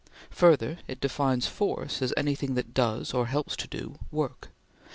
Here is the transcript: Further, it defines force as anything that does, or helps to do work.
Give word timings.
Further, 0.31 0.79
it 0.87 0.99
defines 0.99 1.45
force 1.45 2.01
as 2.01 2.11
anything 2.17 2.55
that 2.55 2.73
does, 2.73 3.13
or 3.13 3.27
helps 3.27 3.55
to 3.57 3.67
do 3.67 3.99
work. 4.09 4.49